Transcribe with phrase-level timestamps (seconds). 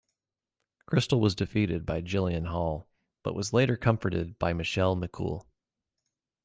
[0.89, 2.89] Kristal was defeated by Jillian Hall
[3.21, 5.45] but was later comforted by Michelle McCool.